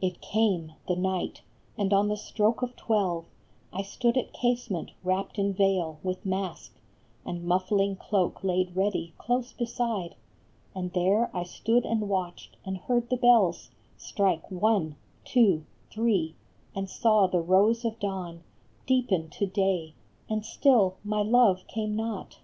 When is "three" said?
15.90-16.34